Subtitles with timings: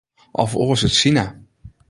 [0.41, 1.25] Of oars út Sina.